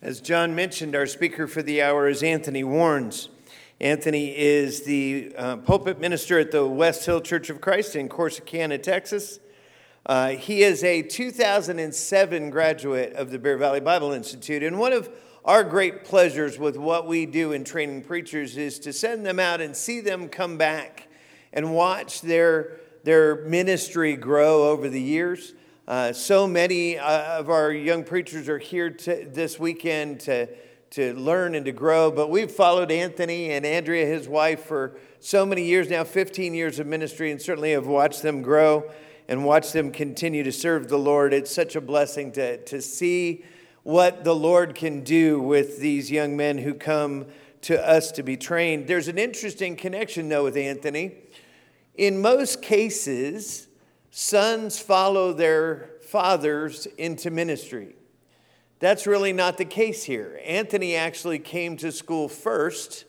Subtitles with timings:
[0.00, 3.26] As John mentioned, our speaker for the hour is Anthony Warnes.
[3.80, 8.80] Anthony is the uh, pulpit minister at the West Hill Church of Christ in Corsicana,
[8.80, 9.40] Texas.
[10.06, 15.10] Uh, he is a 2007 graduate of the Bear Valley Bible Institute, and one of
[15.44, 19.60] our great pleasures with what we do in training preachers is to send them out
[19.60, 21.08] and see them come back
[21.52, 25.54] and watch their, their ministry grow over the years.
[25.88, 30.46] Uh, so many uh, of our young preachers are here to, this weekend to,
[30.90, 35.46] to learn and to grow, but we've followed Anthony and Andrea, his wife, for so
[35.46, 38.90] many years now 15 years of ministry, and certainly have watched them grow
[39.28, 41.32] and watched them continue to serve the Lord.
[41.32, 43.42] It's such a blessing to, to see
[43.82, 47.24] what the Lord can do with these young men who come
[47.62, 48.88] to us to be trained.
[48.88, 51.14] There's an interesting connection, though, with Anthony.
[51.96, 53.67] In most cases,
[54.10, 57.94] sons follow their fathers into ministry.
[58.80, 60.40] That's really not the case here.
[60.44, 63.04] Anthony actually came to school first,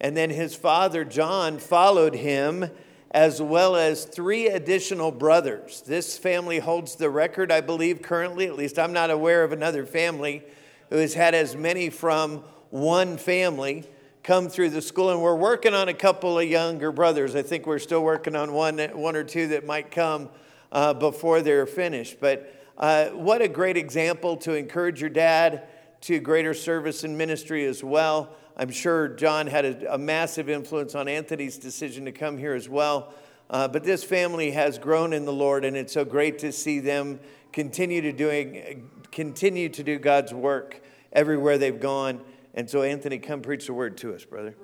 [0.00, 2.70] and then his father, John, followed him,
[3.12, 5.82] as well as three additional brothers.
[5.86, 8.46] This family holds the record, I believe, currently.
[8.46, 10.42] At least I'm not aware of another family
[10.90, 13.84] who has had as many from one family
[14.22, 15.10] come through the school.
[15.10, 17.34] And we're working on a couple of younger brothers.
[17.34, 20.28] I think we're still working on one, one or two that might come
[20.70, 22.18] uh, before they're finished.
[22.20, 25.64] But uh, what a great example to encourage your dad
[26.02, 28.34] to greater service and ministry as well.
[28.56, 32.68] I'm sure John had a, a massive influence on Anthony's decision to come here as
[32.68, 33.12] well.
[33.48, 36.80] Uh, but this family has grown in the Lord, and it's so great to see
[36.80, 37.20] them
[37.52, 40.80] continue to doing continue to do God's work
[41.12, 42.22] everywhere they've gone.
[42.54, 44.54] And so, Anthony, come preach the word to us, brother.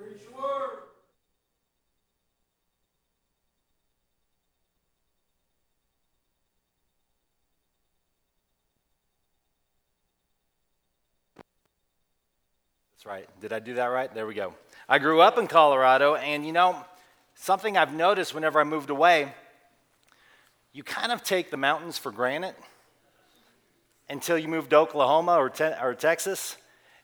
[12.93, 13.27] That's right.
[13.39, 14.13] Did I do that right?
[14.13, 14.53] There we go.
[14.87, 16.75] I grew up in Colorado, and you know,
[17.33, 19.33] something I've noticed whenever I moved away,
[20.73, 22.55] you kind of take the mountains for granted
[24.09, 26.57] until you move to Oklahoma or, te- or Texas.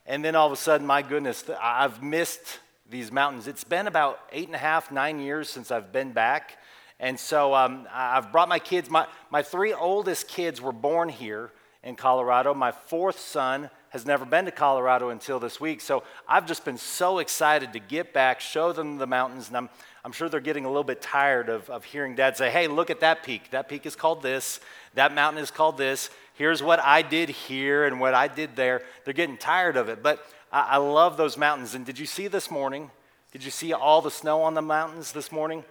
[0.05, 3.47] And then all of a sudden, my goodness, I've missed these mountains.
[3.47, 6.59] It's been about eight and a half, nine years since I've been back.
[6.99, 8.89] And so um, I've brought my kids.
[8.89, 11.51] My, my three oldest kids were born here
[11.85, 12.53] in Colorado.
[12.53, 15.79] My fourth son has never been to Colorado until this week.
[15.79, 19.69] So I've just been so excited to get back, show them the mountains, and I'm,
[20.03, 22.89] I'm sure they're getting a little bit tired of, of hearing dad say, hey, look
[22.89, 23.51] at that peak.
[23.51, 24.59] That peak is called this,
[24.95, 26.09] that mountain is called this.
[26.33, 28.81] Here's what I did here and what I did there.
[29.05, 30.03] They're getting tired of it.
[30.03, 31.75] But I, I love those mountains.
[31.75, 32.91] And did you see this morning?
[33.31, 35.63] Did you see all the snow on the mountains this morning?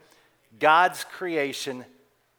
[0.59, 1.85] God's creation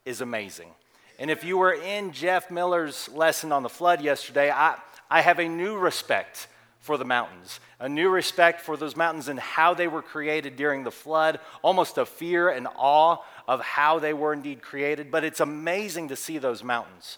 [0.06, 0.72] is amazing.
[1.18, 4.78] And if you were in Jeff Miller's lesson on the flood yesterday, I,
[5.10, 6.48] I have a new respect
[6.80, 10.84] for the mountains, a new respect for those mountains and how they were created during
[10.84, 13.18] the flood, almost a fear and awe
[13.48, 15.10] of how they were indeed created.
[15.10, 17.18] But it's amazing to see those mountains.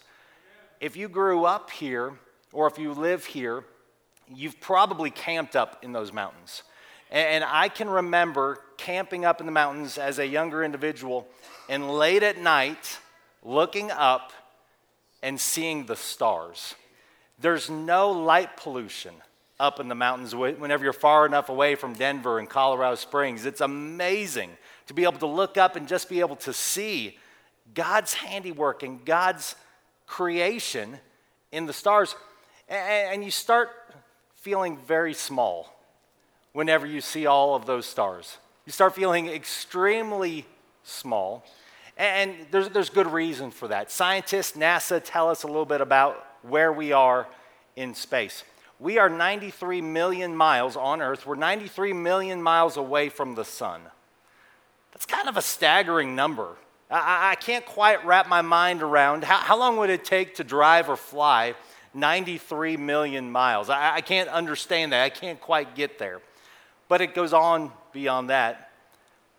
[0.80, 2.14] If you grew up here,
[2.52, 3.64] or if you live here,
[4.32, 6.62] you've probably camped up in those mountains.
[7.10, 11.26] And I can remember camping up in the mountains as a younger individual
[11.68, 12.98] and late at night
[13.44, 14.32] looking up
[15.22, 16.74] and seeing the stars.
[17.40, 19.14] There's no light pollution
[19.60, 23.44] up in the mountains whenever you're far enough away from Denver and Colorado Springs.
[23.44, 24.50] It's amazing
[24.86, 27.18] to be able to look up and just be able to see
[27.74, 29.56] God's handiwork and God's
[30.06, 30.98] creation
[31.50, 32.14] in the stars.
[32.68, 33.70] And you start
[34.36, 35.74] feeling very small
[36.52, 38.38] whenever you see all of those stars.
[38.66, 40.46] You start feeling extremely
[40.84, 41.44] small.
[41.98, 43.90] And there's, there's good reason for that.
[43.90, 47.26] Scientists, NASA tell us a little bit about where we are
[47.74, 48.44] in space.
[48.78, 51.26] We are 93 million miles on Earth.
[51.26, 53.82] We're 93 million miles away from the sun.
[54.92, 56.54] That's kind of a staggering number.
[56.88, 60.44] I, I can't quite wrap my mind around how, how, long would it take to
[60.44, 61.54] drive or fly
[61.94, 63.68] 93 million miles?
[63.68, 65.02] I, I can't understand that.
[65.02, 66.20] I can't quite get there.
[66.86, 68.67] But it goes on beyond that.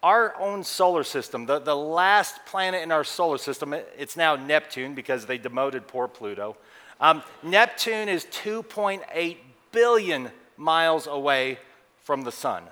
[0.01, 4.95] Our own solar system, the, the last planet in our solar system, it's now Neptune
[4.95, 6.55] because they demoted poor Pluto.
[7.01, 9.37] Um, Neptune is 2.8
[9.71, 11.59] billion miles away
[12.03, 12.63] from the sun.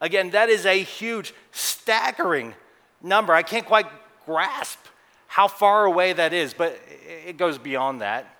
[0.00, 2.54] Again, that is a huge, staggering
[3.02, 3.32] number.
[3.32, 3.86] I can't quite
[4.26, 4.78] grasp
[5.26, 6.78] how far away that is, but
[7.26, 8.36] it goes beyond that.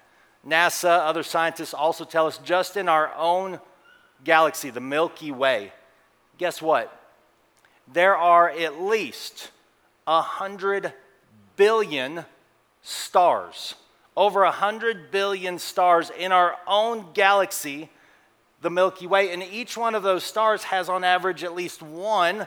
[0.47, 3.61] NASA, other scientists also tell us just in our own
[4.25, 5.73] galaxy, the Milky Way,
[6.39, 6.96] guess what?
[7.93, 9.51] There are at least
[10.05, 10.93] 100
[11.57, 12.25] billion
[12.83, 13.75] stars
[14.17, 17.91] over 100 billion stars in our own galaxy
[18.63, 19.31] the Milky Way.
[19.33, 22.47] And each one of those stars has, on average, at least one,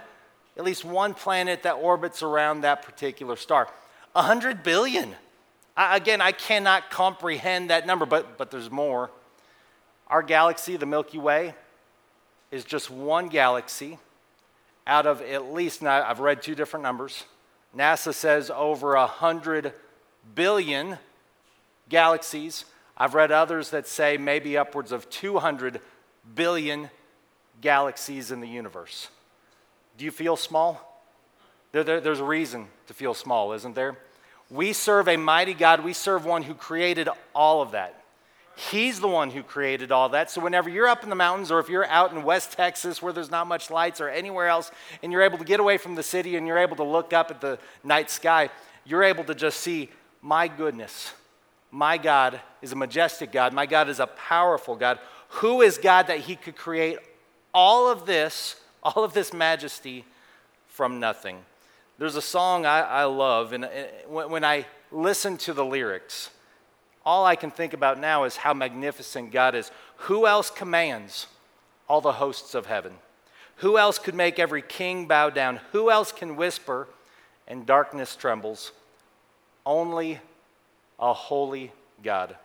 [0.58, 3.70] at least one planet that orbits around that particular star.
[4.16, 5.16] A hundred billion.
[5.78, 9.12] I, again, I cannot comprehend that number, but, but there's more.
[10.08, 11.54] Our galaxy, the Milky Way,
[12.50, 14.00] is just one galaxy
[14.88, 17.26] out of at least, now I've read two different numbers.
[17.76, 19.74] NASA says over a hundred
[20.36, 20.98] billion
[21.90, 22.66] galaxies.
[22.98, 25.80] I've read others that say maybe upwards of 200
[26.36, 26.90] billion
[27.62, 29.10] galaxies in the universe.
[29.98, 31.04] Do you feel small?
[31.72, 33.98] There, there, there's a reason to feel small, isn't there?
[34.50, 35.84] We serve a mighty God.
[35.84, 37.99] We serve one who created all of that.
[38.60, 40.30] He's the one who created all that.
[40.30, 43.14] So, whenever you're up in the mountains, or if you're out in West Texas where
[43.14, 44.70] there's not much lights, or anywhere else,
[45.02, 47.32] and you're able to get away from the city and you're able to look up
[47.32, 48.50] at the night sky,
[48.84, 49.88] you're able to just see,
[50.22, 51.14] my goodness,
[51.72, 53.54] my God is a majestic God.
[53.54, 55.00] My God is a powerful God.
[55.30, 56.98] Who is God that He could create
[57.54, 60.04] all of this, all of this majesty
[60.68, 61.38] from nothing?
[61.98, 63.70] There's a song I, I love, and
[64.10, 66.30] when I listen to the lyrics,
[67.06, 69.72] all I can think about now is how magnificent God is.
[69.98, 71.28] Who else commands
[71.88, 72.94] all the hosts of heaven?
[73.58, 75.60] Who else could make every king bow down?
[75.72, 76.88] Who else can whisper
[77.48, 78.72] and darkness trembles?
[79.66, 80.20] Only
[81.00, 81.72] a holy
[82.04, 82.36] God.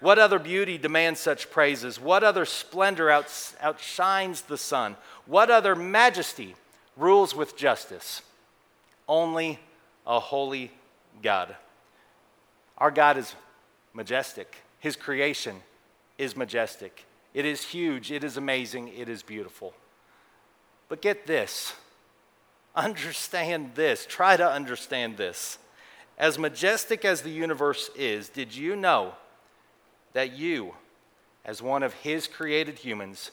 [0.00, 2.00] What other beauty demands such praises?
[2.00, 4.96] What other splendor outs- outshines the sun?
[5.26, 6.56] What other majesty
[6.96, 8.22] rules with justice?
[9.08, 9.60] Only
[10.06, 10.72] a holy
[11.22, 11.54] God.
[12.78, 13.34] Our God is
[13.92, 14.56] majestic.
[14.78, 15.62] His creation
[16.18, 17.04] is majestic.
[17.34, 19.74] It is huge, it is amazing, it is beautiful.
[20.88, 21.74] But get this
[22.74, 25.58] understand this, try to understand this.
[26.18, 29.14] As majestic as the universe is, did you know
[30.12, 30.74] that you,
[31.44, 33.30] as one of His created humans,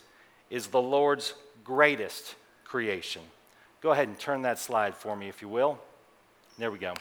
[0.49, 1.33] is the Lord's
[1.63, 3.21] greatest creation?
[3.81, 5.79] Go ahead and turn that slide for me, if you will.
[6.57, 6.93] There we go.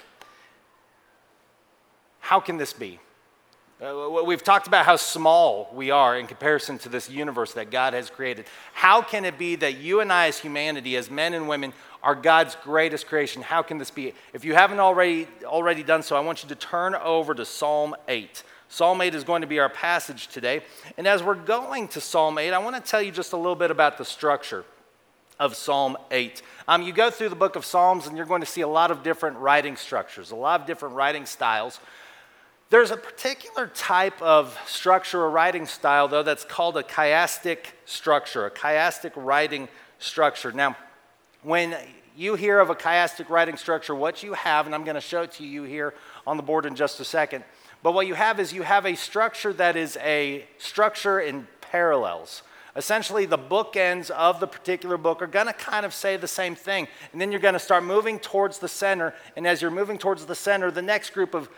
[2.20, 3.00] How can this be?
[3.80, 7.92] Uh, we've talked about how small we are in comparison to this universe that God
[7.92, 8.46] has created.
[8.72, 11.72] How can it be that you and I, as humanity, as men and women,
[12.02, 13.40] are God's greatest creation?
[13.40, 14.14] How can this be?
[14.32, 17.94] If you haven't already, already done so, I want you to turn over to Psalm
[18.08, 18.42] 8.
[18.68, 20.62] Psalm 8 is going to be our passage today.
[20.96, 23.54] And as we're going to Psalm 8, I want to tell you just a little
[23.54, 24.64] bit about the structure
[25.38, 26.42] of Psalm 8.
[26.66, 28.90] Um, you go through the book of Psalms, and you're going to see a lot
[28.90, 31.78] of different writing structures, a lot of different writing styles.
[32.70, 38.44] There's a particular type of structure or writing style, though, that's called a chiastic structure,
[38.44, 39.68] a chiastic writing
[39.98, 40.52] structure.
[40.52, 40.76] Now,
[41.42, 41.74] when
[42.14, 45.22] you hear of a chiastic writing structure, what you have, and I'm going to show
[45.22, 45.94] it to you here
[46.26, 47.42] on the board in just a second,
[47.82, 52.42] but what you have is you have a structure that is a structure in parallels.
[52.76, 56.54] Essentially, the bookends of the particular book are going to kind of say the same
[56.54, 56.86] thing.
[57.12, 59.14] And then you're going to start moving towards the center.
[59.36, 61.48] And as you're moving towards the center, the next group of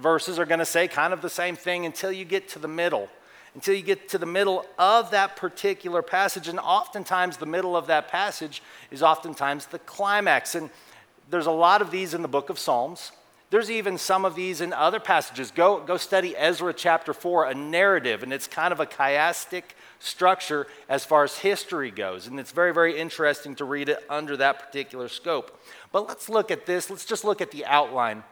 [0.00, 2.68] verses are going to say kind of the same thing until you get to the
[2.68, 3.08] middle.
[3.54, 6.48] Until you get to the middle of that particular passage.
[6.48, 10.54] And oftentimes, the middle of that passage is oftentimes the climax.
[10.54, 10.70] And
[11.30, 13.12] there's a lot of these in the book of Psalms.
[13.50, 15.50] There's even some of these in other passages.
[15.50, 19.62] Go, go study Ezra chapter 4, a narrative, and it's kind of a chiastic
[19.98, 22.26] structure as far as history goes.
[22.26, 25.62] And it's very, very interesting to read it under that particular scope.
[25.92, 26.88] But let's look at this.
[26.88, 28.24] Let's just look at the outline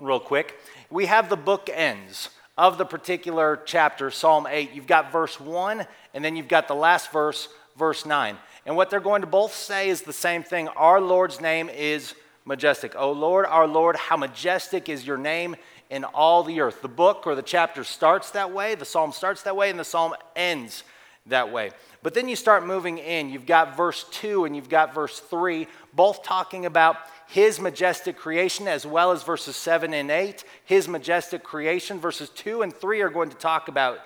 [0.00, 0.58] real quick.
[0.90, 4.72] We have the book ends of the particular chapter, Psalm 8.
[4.72, 8.36] You've got verse 1, and then you've got the last verse, verse 9.
[8.66, 12.14] And what they're going to both say is the same thing Our Lord's name is
[12.44, 12.94] majestic.
[12.96, 15.56] O Lord, our Lord, how majestic is your name
[15.90, 16.82] in all the earth.
[16.82, 19.84] The book or the chapter starts that way, the psalm starts that way, and the
[19.84, 20.82] psalm ends
[21.26, 21.70] that way.
[22.02, 23.30] But then you start moving in.
[23.30, 28.68] You've got verse 2 and you've got verse 3, both talking about his majestic creation,
[28.68, 30.44] as well as verses 7 and 8.
[30.64, 31.98] His majestic creation.
[31.98, 33.98] Verses 2 and 3 are going to talk about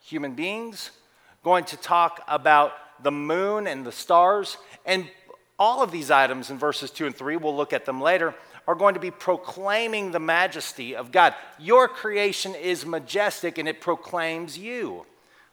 [0.00, 0.90] human beings,
[1.42, 4.56] going to talk about the moon and the stars.
[4.84, 5.08] And
[5.58, 8.34] all of these items in verses 2 and 3, we'll look at them later,
[8.68, 11.34] are going to be proclaiming the majesty of God.
[11.58, 15.06] Your creation is majestic and it proclaims you.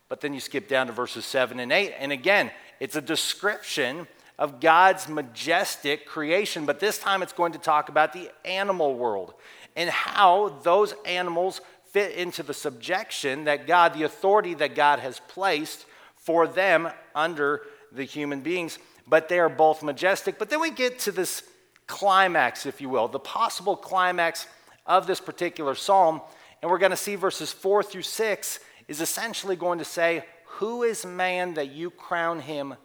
[0.09, 4.07] But then you skip down to verses 7 and 8, and again, it's a description
[4.39, 9.33] of God's majestic creation, but this time it's going to talk about the animal world
[9.75, 11.61] and how those animals
[11.91, 15.85] fit into the subjection that God, the authority that God has placed
[16.15, 17.61] for them under
[17.91, 18.79] the human beings.
[19.07, 20.39] But they are both majestic.
[20.39, 21.43] But then we get to this
[21.85, 24.47] climax, if you will, the possible climax
[24.85, 26.21] of this particular psalm.
[26.61, 30.83] And we're going to see verses four through six is essentially going to say, Who
[30.83, 32.75] is man that you crown him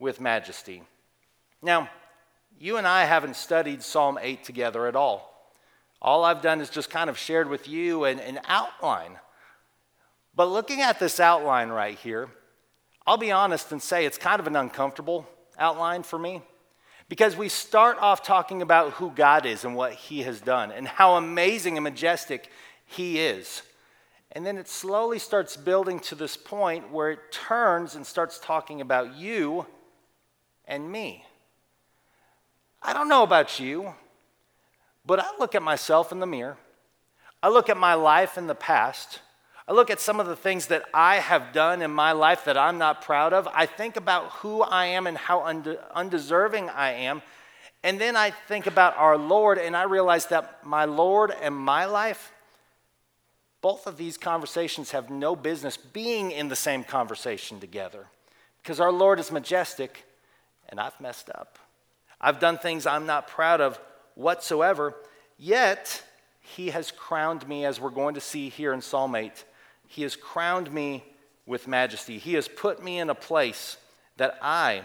[0.00, 0.82] with majesty?
[1.62, 1.88] Now,
[2.58, 5.30] you and I haven't studied Psalm 8 together at all.
[6.02, 9.18] All I've done is just kind of shared with you an, an outline.
[10.34, 12.28] But looking at this outline right here,
[13.06, 15.28] I'll be honest and say it's kind of an uncomfortable
[15.58, 16.42] outline for me
[17.08, 20.86] because we start off talking about who God is and what He has done and
[20.86, 22.48] how amazing and majestic
[22.86, 23.62] He is.
[24.32, 28.80] And then it slowly starts building to this point where it turns and starts talking
[28.80, 29.66] about you
[30.70, 31.26] and me.
[32.80, 33.92] I don't know about you,
[35.04, 36.56] but I look at myself in the mirror.
[37.42, 39.20] I look at my life in the past.
[39.68, 42.56] I look at some of the things that I have done in my life that
[42.56, 43.48] I'm not proud of.
[43.52, 45.42] I think about who I am and how
[45.94, 47.22] undeserving I am.
[47.82, 51.86] And then I think about our Lord, and I realize that my Lord and my
[51.86, 52.32] life,
[53.62, 58.06] both of these conversations have no business being in the same conversation together
[58.62, 60.04] because our Lord is majestic
[60.70, 61.58] and I've messed up.
[62.20, 63.78] I've done things I'm not proud of
[64.14, 64.94] whatsoever,
[65.38, 66.02] yet
[66.40, 69.44] he has crowned me, as we're going to see here in Psalm 8.
[69.86, 71.04] He has crowned me
[71.46, 72.18] with majesty.
[72.18, 73.76] He has put me in a place
[74.16, 74.82] that I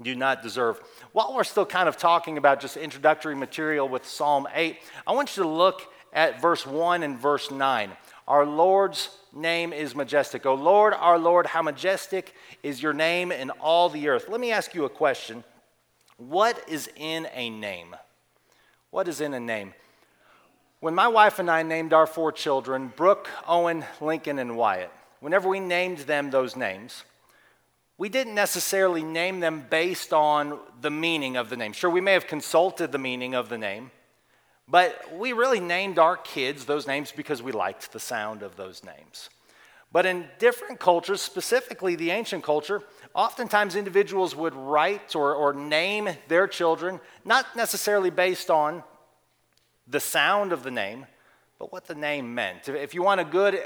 [0.00, 0.80] do not deserve.
[1.12, 5.36] While we're still kind of talking about just introductory material with Psalm 8, I want
[5.36, 7.90] you to look at verse 1 and verse 9.
[8.28, 10.46] Our Lord's name is majestic.
[10.46, 14.26] O Lord, our Lord, how majestic is your name in all the earth.
[14.28, 15.44] Let me ask you a question.
[16.16, 17.96] What is in a name?
[18.90, 19.74] What is in a name?
[20.80, 25.48] When my wife and I named our four children, Brooke, Owen, Lincoln, and Wyatt, whenever
[25.48, 27.04] we named them those names,
[27.98, 31.72] we didn't necessarily name them based on the meaning of the name.
[31.72, 33.92] Sure, we may have consulted the meaning of the name,
[34.68, 38.82] but we really named our kids those names because we liked the sound of those
[38.84, 39.28] names.
[39.92, 42.82] But in different cultures, specifically the ancient culture,
[43.14, 48.82] oftentimes individuals would write or, or name their children, not necessarily based on
[49.86, 51.06] the sound of the name,
[51.58, 52.68] but what the name meant.
[52.68, 53.60] If you want a good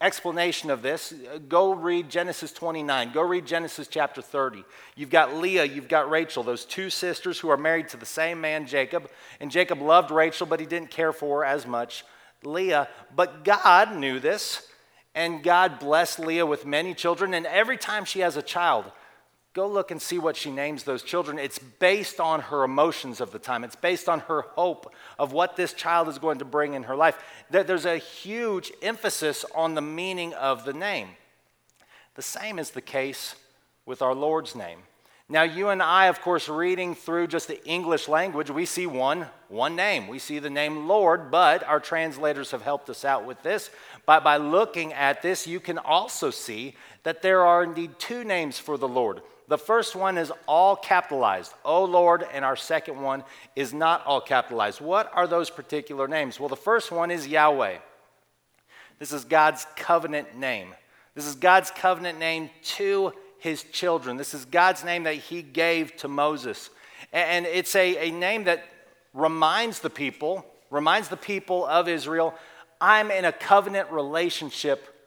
[0.00, 1.12] explanation of this,
[1.48, 3.12] go read Genesis 29.
[3.12, 4.64] Go read Genesis chapter 30.
[4.96, 8.40] You've got Leah, you've got Rachel, those two sisters who are married to the same
[8.40, 9.10] man, Jacob.
[9.40, 12.04] And Jacob loved Rachel, but he didn't care for her as much,
[12.42, 12.88] Leah.
[13.14, 14.66] But God knew this,
[15.14, 17.34] and God blessed Leah with many children.
[17.34, 18.86] And every time she has a child,
[19.52, 21.36] Go look and see what she names those children.
[21.38, 25.56] It's based on her emotions of the time, it's based on her hope of what
[25.56, 27.20] this child is going to bring in her life.
[27.50, 31.08] There's a huge emphasis on the meaning of the name.
[32.14, 33.34] The same is the case
[33.86, 34.78] with our Lord's name.
[35.28, 39.26] Now, you and I, of course, reading through just the English language, we see one,
[39.48, 40.08] one name.
[40.08, 43.70] We see the name Lord, but our translators have helped us out with this.
[44.06, 48.58] But by looking at this, you can also see that there are indeed two names
[48.58, 49.22] for the Lord.
[49.50, 53.24] The first one is all capitalized, O Lord, and our second one
[53.56, 54.80] is not all capitalized.
[54.80, 56.38] What are those particular names?
[56.38, 57.78] Well, the first one is Yahweh.
[59.00, 60.68] This is God's covenant name.
[61.16, 64.16] This is God's covenant name to his children.
[64.16, 66.70] This is God's name that he gave to Moses.
[67.12, 68.64] And it's a, a name that
[69.14, 72.34] reminds the people, reminds the people of Israel,
[72.80, 74.99] I'm in a covenant relationship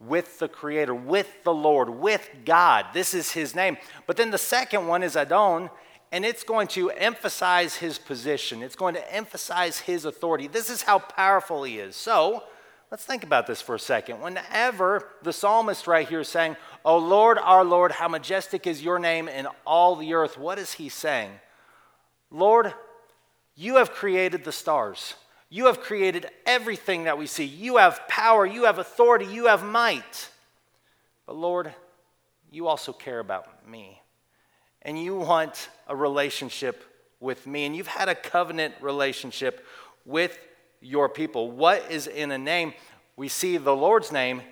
[0.00, 2.86] with the Creator, with the Lord, with God.
[2.94, 3.76] This is His name.
[4.06, 5.70] But then the second one is Adon,
[6.10, 10.46] and it's going to emphasize His position, it's going to emphasize His authority.
[10.46, 11.96] This is how powerful He is.
[11.96, 12.42] So,
[12.90, 14.20] let's think about this for a second.
[14.20, 18.98] Whenever the psalmist right here is saying, O Lord, our Lord, how majestic is your
[18.98, 21.30] name in all the earth, what is he saying?
[22.30, 22.72] Lord,
[23.54, 25.14] you have created the stars.
[25.50, 27.44] You have created everything that we see.
[27.44, 30.30] You have power, you have authority, you have might.
[31.26, 31.74] But Lord,
[32.50, 34.00] you also care about me.
[34.82, 36.84] And you want a relationship
[37.18, 37.66] with me.
[37.66, 39.66] And you've had a covenant relationship
[40.06, 40.38] with
[40.80, 41.50] your people.
[41.50, 42.72] What is in a name?
[43.16, 44.42] We see the Lord's name.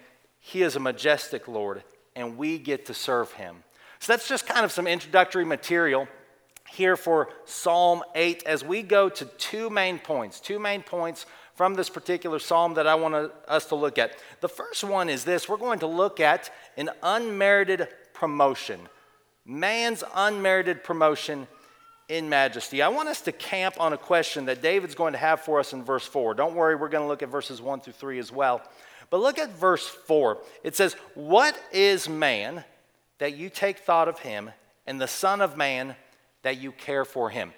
[0.40, 1.82] He is a majestic Lord,
[2.14, 3.62] and we get to serve him.
[4.00, 6.08] So that's just kind of some introductory material
[6.70, 11.75] here for Psalm 8 as we go to two main points, two main points from
[11.75, 14.16] this particular psalm that I want us to look at.
[14.40, 18.80] The first one is this we're going to look at an unmerited promotion,
[19.44, 21.48] man's unmerited promotion
[22.08, 22.80] in majesty.
[22.80, 25.72] I want us to camp on a question that David's going to have for us
[25.72, 26.34] in verse 4.
[26.34, 28.62] Don't worry, we're going to look at verses 1 through 3 as well.
[29.10, 30.38] But look at verse 4.
[30.62, 32.64] It says, What is man
[33.18, 34.50] that you take thought of him,
[34.87, 35.96] and the Son of Man
[36.42, 37.52] that you care for him.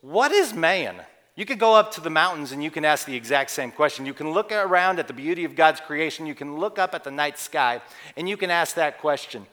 [0.00, 0.96] What is man?
[1.34, 4.06] You could go up to the mountains and you can ask the exact same question.
[4.06, 6.26] You can look around at the beauty of God's creation.
[6.26, 7.82] You can look up at the night sky
[8.16, 9.46] and you can ask that question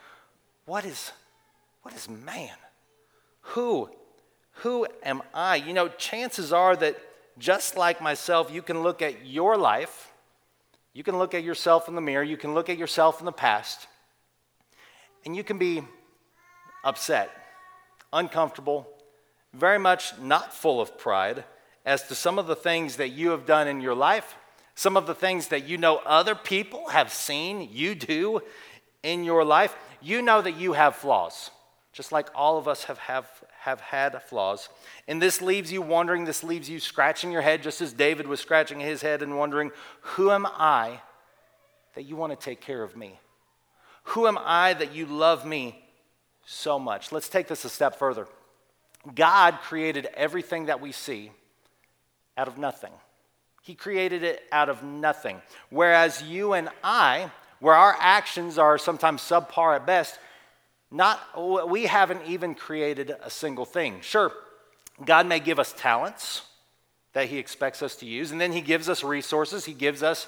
[0.65, 1.11] What is,
[1.81, 2.55] what is man?
[3.41, 3.89] Who?
[4.57, 5.57] Who am I?
[5.57, 6.97] You know, chances are that
[7.37, 10.11] just like myself, you can look at your life,
[10.93, 13.31] you can look at yourself in the mirror, you can look at yourself in the
[13.31, 13.87] past,
[15.25, 15.81] and you can be
[16.83, 17.31] upset,
[18.13, 18.87] uncomfortable,
[19.53, 21.43] very much not full of pride
[21.85, 24.35] as to some of the things that you have done in your life,
[24.75, 28.41] some of the things that you know other people have seen you do
[29.03, 29.75] in your life.
[30.01, 31.51] You know that you have flaws,
[31.91, 33.27] just like all of us have, have,
[33.59, 34.69] have had flaws.
[35.07, 38.39] And this leaves you wondering, this leaves you scratching your head, just as David was
[38.39, 41.01] scratching his head and wondering, Who am I
[41.95, 43.19] that you want to take care of me?
[44.07, 45.82] Who am I that you love me
[46.45, 47.11] so much?
[47.11, 48.27] Let's take this a step further.
[49.15, 51.31] God created everything that we see
[52.37, 52.91] out of nothing.
[53.61, 55.41] He created it out of nothing.
[55.69, 60.19] Whereas you and I, where our actions are sometimes subpar at best,
[60.91, 61.19] not,
[61.69, 64.01] we haven't even created a single thing.
[64.01, 64.31] Sure,
[65.03, 66.43] God may give us talents
[67.13, 69.65] that He expects us to use, and then He gives us resources.
[69.65, 70.27] He gives us,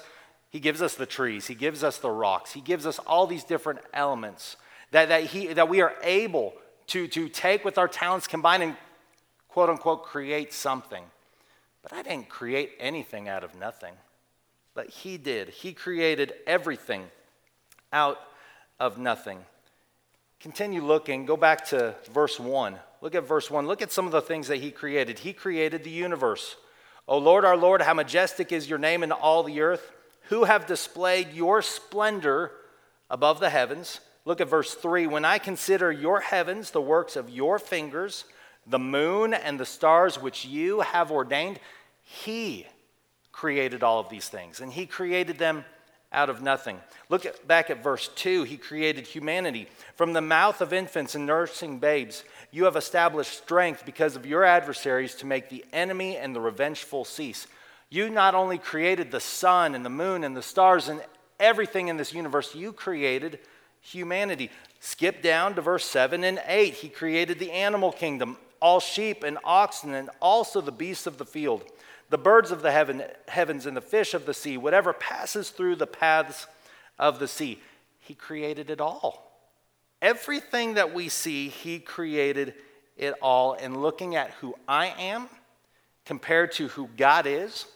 [0.50, 3.44] he gives us the trees, He gives us the rocks, He gives us all these
[3.44, 4.56] different elements
[4.90, 6.54] that, that, he, that we are able
[6.88, 8.76] to, to take with our talents combined and
[9.48, 11.04] quote unquote create something.
[11.82, 13.94] But I didn't create anything out of nothing.
[14.74, 15.48] But He did.
[15.48, 17.04] He created everything
[17.92, 18.18] out
[18.78, 19.38] of nothing.
[20.40, 21.26] Continue looking.
[21.26, 22.76] Go back to verse 1.
[23.00, 23.66] Look at verse 1.
[23.66, 25.20] Look at some of the things that He created.
[25.20, 26.56] He created the universe.
[27.08, 29.92] O Lord, our Lord, how majestic is your name in all the earth,
[30.28, 32.50] who have displayed your splendor
[33.08, 34.00] above the heavens.
[34.26, 35.06] Look at verse 3.
[35.06, 38.24] When I consider your heavens, the works of your fingers,
[38.66, 41.60] the moon and the stars which you have ordained,
[42.02, 42.66] He
[43.30, 45.64] created all of these things, and He created them
[46.12, 46.80] out of nothing.
[47.08, 48.42] Look at, back at verse 2.
[48.42, 49.68] He created humanity.
[49.94, 54.42] From the mouth of infants and nursing babes, you have established strength because of your
[54.42, 57.46] adversaries to make the enemy and the revengeful cease.
[57.90, 61.00] You not only created the sun and the moon and the stars and
[61.38, 63.38] everything in this universe, you created
[63.86, 64.50] humanity.
[64.80, 66.74] Skip down to verse 7 and 8.
[66.74, 71.24] He created the animal kingdom, all sheep and oxen, and also the beasts of the
[71.24, 71.64] field,
[72.10, 75.76] the birds of the heaven, heavens, and the fish of the sea, whatever passes through
[75.76, 76.46] the paths
[76.98, 77.60] of the sea.
[78.00, 79.22] He created it all.
[80.02, 82.54] Everything that we see, He created
[82.96, 83.54] it all.
[83.54, 85.28] And looking at who I am
[86.04, 87.66] compared to who God is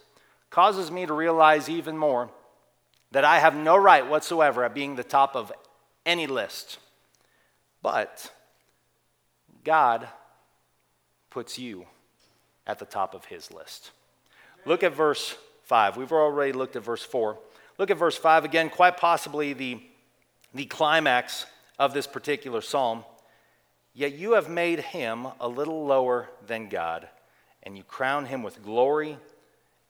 [0.51, 2.31] causes me to realize even more
[3.13, 5.53] that I have no right whatsoever at being the top of
[6.11, 6.79] any list.
[7.83, 8.31] But
[9.65, 10.09] God
[11.31, 11.87] puts you
[12.67, 13.93] at the top of his list.
[14.67, 15.97] Look at verse 5.
[15.97, 17.39] We've already looked at verse 4.
[17.79, 19.81] Look at verse 5 again, quite possibly the,
[20.53, 21.47] the climax
[21.79, 23.05] of this particular psalm.
[23.95, 27.09] Yet you have made him a little lower than God,
[27.63, 29.17] and you crown him with glory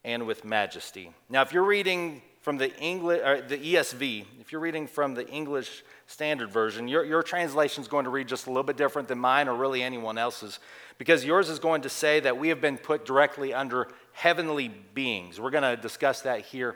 [0.04, 1.10] and with majesty.
[1.28, 5.28] Now, if you're reading from the English, or the ESV, if you're reading from the
[5.28, 9.06] English Standard Version, your, your translation is going to read just a little bit different
[9.06, 10.58] than mine or really anyone else's,
[10.98, 15.40] because yours is going to say that we have been put directly under heavenly beings.
[15.40, 16.74] We're going to discuss that here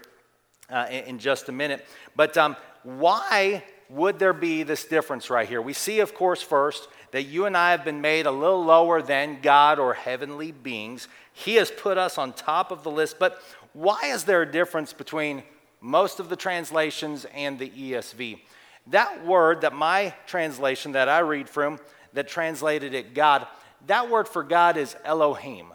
[0.71, 1.85] uh, in, in, just a minute.
[2.15, 5.61] But um, why would there be this difference right here?
[5.61, 9.03] We see, of course, first that you and I have been made a little lower
[9.03, 11.09] than God or heavenly beings.
[11.33, 13.19] He has put us on top of the list.
[13.19, 13.43] But
[13.73, 15.43] why is there a difference between
[15.85, 18.41] most of the translations and the ESV.
[18.89, 21.79] That word that my translation that I read from,
[22.13, 23.47] that translated it God,
[23.87, 25.67] that word for God is Elohim.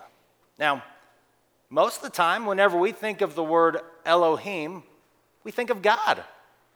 [0.57, 0.83] Now,
[1.69, 4.83] most of the time, whenever we think of the word Elohim,
[5.43, 6.23] we think of God,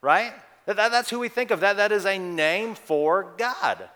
[0.01, 0.33] right?
[0.65, 1.59] That, that, that's who we think of.
[1.59, 3.89] That, that is a name for God.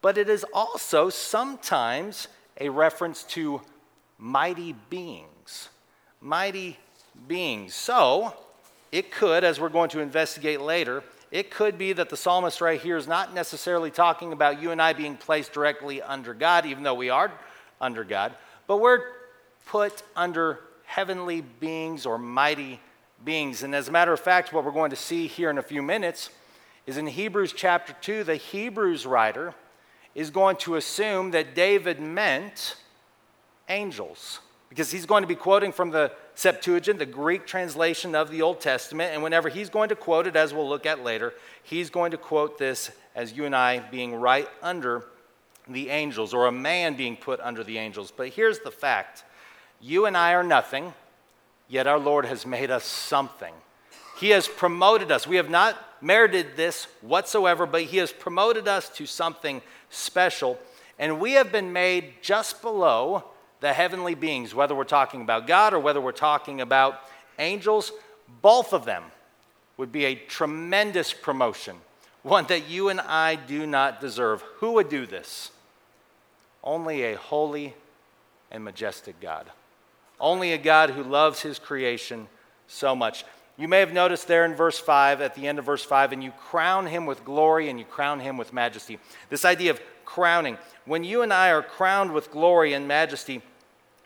[0.00, 2.28] But it is also sometimes
[2.60, 3.62] a reference to
[4.18, 5.68] mighty beings.
[6.20, 6.78] Mighty
[7.26, 7.74] beings.
[7.74, 8.34] So,
[8.90, 12.80] it could, as we're going to investigate later, it could be that the psalmist right
[12.80, 16.82] here is not necessarily talking about you and I being placed directly under God, even
[16.82, 17.30] though we are
[17.80, 18.34] under God,
[18.66, 19.02] but we're
[19.66, 22.80] put under heavenly beings or mighty
[23.24, 23.62] beings.
[23.62, 25.82] And as a matter of fact, what we're going to see here in a few
[25.82, 26.30] minutes
[26.86, 29.54] is in Hebrews chapter 2, the Hebrews writer
[30.14, 32.76] is going to assume that David meant
[33.68, 38.42] angels because he's going to be quoting from the Septuagint, the Greek translation of the
[38.42, 41.90] Old Testament, and whenever he's going to quote it, as we'll look at later, he's
[41.90, 45.04] going to quote this as you and I being right under
[45.66, 48.12] the angels, or a man being put under the angels.
[48.14, 49.24] But here's the fact
[49.80, 50.94] You and I are nothing,
[51.68, 53.52] yet our Lord has made us something.
[54.18, 55.26] He has promoted us.
[55.26, 60.58] We have not merited this whatsoever, but He has promoted us to something special.
[60.98, 63.24] And we have been made just below
[63.60, 67.00] the heavenly beings, whether we're talking about God or whether we're talking about
[67.38, 67.92] angels.
[68.42, 69.04] Both of them
[69.76, 71.76] would be a tremendous promotion,
[72.22, 74.42] one that you and I do not deserve.
[74.56, 75.50] Who would do this?
[76.62, 77.74] Only a holy
[78.50, 79.46] and majestic God.
[80.20, 82.28] Only a God who loves his creation
[82.66, 83.24] so much.
[83.56, 86.22] You may have noticed there in verse 5, at the end of verse 5, and
[86.22, 88.98] you crown him with glory and you crown him with majesty.
[89.30, 90.58] This idea of crowning.
[90.84, 93.42] When you and I are crowned with glory and majesty,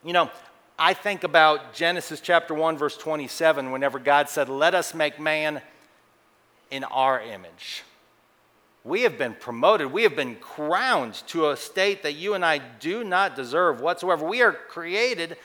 [0.05, 0.31] you know,
[0.79, 5.63] I think about Genesis chapter 1, verse 27, whenever God said, Let us make man
[6.71, 7.83] in our image.
[8.85, 9.93] We have been promoted.
[9.93, 14.27] We have been crowned to a state that you and I do not deserve whatsoever.
[14.27, 15.37] We are created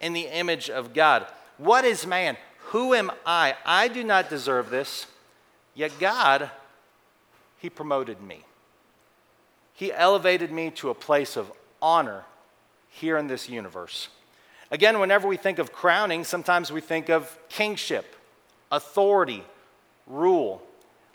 [0.00, 1.26] in the image of God.
[1.58, 2.36] What is man?
[2.66, 3.56] Who am I?
[3.66, 5.06] I do not deserve this.
[5.74, 6.50] Yet God,
[7.58, 8.44] He promoted me.
[9.72, 11.50] He elevated me to a place of
[11.82, 12.24] honor
[12.94, 14.08] here in this universe.
[14.70, 18.16] Again, whenever we think of crowning, sometimes we think of kingship,
[18.70, 19.44] authority,
[20.06, 20.62] rule.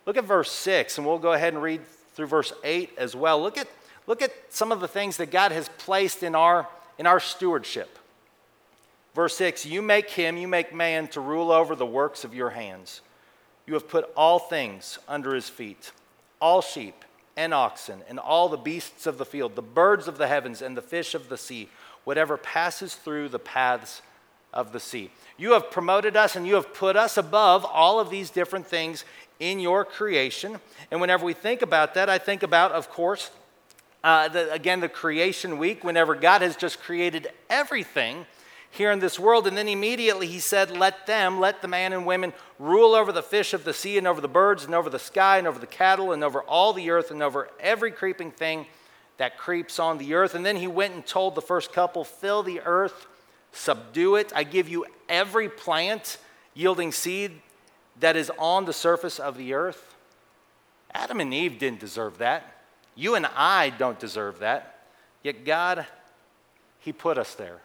[0.06, 1.82] Look at verse 6, and we'll go ahead and read
[2.13, 3.42] through verse 8 as well.
[3.42, 3.68] Look at,
[4.08, 7.98] look at some of the things that God has placed in our, in our stewardship.
[9.15, 12.50] Verse 6 You make him, you make man to rule over the works of your
[12.50, 13.02] hands.
[13.65, 15.92] You have put all things under his feet,
[16.42, 17.06] all sheep
[17.39, 20.75] and oxen, and all the beasts of the field, the birds of the heavens, and
[20.75, 21.69] the fish of the sea,
[22.04, 24.02] whatever passes through the paths
[24.54, 25.10] of the sea.
[25.38, 29.06] You have promoted us and you have put us above all of these different things
[29.39, 30.60] in your creation.
[30.91, 33.32] And whenever we think about that, I think about, of course,
[34.04, 38.25] uh, the, again, the creation week, whenever God has just created everything
[38.72, 39.48] here in this world.
[39.48, 43.24] And then immediately he said, Let them, let the man and women rule over the
[43.24, 45.68] fish of the sea and over the birds and over the sky and over the
[45.68, 48.66] cattle and over all the earth and over every creeping thing
[49.18, 50.36] that creeps on the earth.
[50.36, 53.08] And then he went and told the first couple, Fill the earth,
[53.52, 54.32] subdue it.
[54.36, 56.18] I give you every plant
[56.54, 57.42] yielding seed
[58.00, 59.96] that is on the surface of the earth.
[60.94, 62.56] Adam and Eve didn't deserve that.
[62.96, 64.86] You and I don't deserve that.
[65.24, 65.86] Yet God,
[66.80, 67.60] He put us there,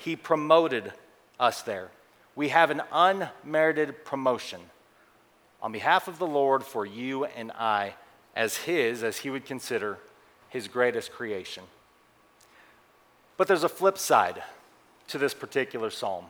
[0.00, 0.92] He promoted
[1.38, 1.90] us there.
[2.34, 4.60] We have an unmerited promotion
[5.62, 7.94] on behalf of the Lord for you and I
[8.34, 9.98] as His, as He would consider
[10.48, 11.64] His greatest creation.
[13.36, 14.42] But there's a flip side
[15.08, 16.24] to this particular psalm.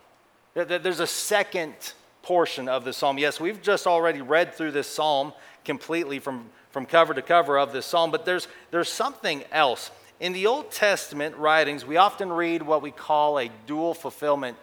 [0.55, 1.75] There's a second
[2.23, 3.19] portion of the psalm.
[3.19, 5.33] Yes, we've just already read through this psalm
[5.65, 9.93] completely from, from cover to cover of this psalm, but there's, there's something else.
[10.21, 14.57] In the Old Testament writings, we often read what we call a dual fulfillment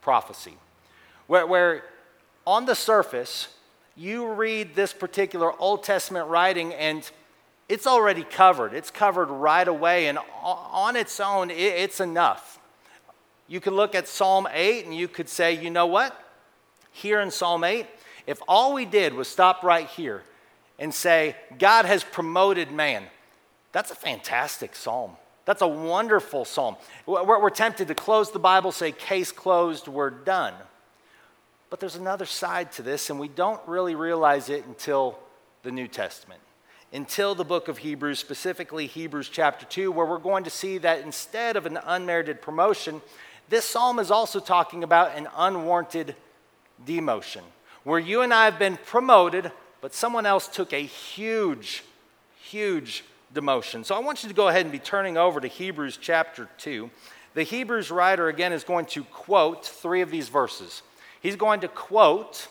[0.00, 0.54] prophecy,
[1.26, 1.84] where, where
[2.46, 3.48] on the surface,
[3.96, 7.10] you read this particular Old Testament writing and
[7.68, 8.72] it's already covered.
[8.72, 12.58] It's covered right away, and on its own, it's enough.
[13.46, 16.18] You could look at Psalm 8 and you could say, you know what?
[16.98, 17.86] here in Psalm 8,
[18.26, 20.22] if all we did was stop right here
[20.78, 23.04] and say, God has promoted man,
[23.72, 25.12] that's a fantastic psalm.
[25.44, 26.76] That's a wonderful psalm.
[27.06, 30.54] We're, we're, tempted to close the Bible, say, case closed, we're done.
[31.70, 35.18] But there's another side to this, and we don't really realize it until
[35.62, 36.40] the New Testament,
[36.92, 41.00] until the book of Hebrews, specifically Hebrews chapter 2, where we're going to see that
[41.00, 43.00] instead of an unmerited promotion,
[43.48, 46.14] this psalm is also talking about an unwarranted
[46.86, 47.42] demotion,
[47.84, 49.50] where you and I have been promoted,
[49.80, 51.84] but someone else took a huge,
[52.42, 53.84] huge demotion.
[53.84, 56.90] So I want you to go ahead and be turning over to Hebrews chapter 2.
[57.34, 60.82] The Hebrews writer, again, is going to quote three of these verses.
[61.20, 62.48] He's going to quote